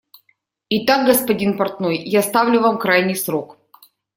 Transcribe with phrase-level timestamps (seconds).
[0.69, 3.59] Итак, господин портной, я ставлю вам крайний срок.